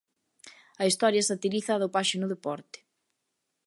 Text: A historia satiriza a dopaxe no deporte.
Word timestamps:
A 0.81 0.83
historia 0.89 1.27
satiriza 1.31 1.71
a 1.73 1.81
dopaxe 1.83 2.15
no 2.19 2.31
deporte. 2.33 2.77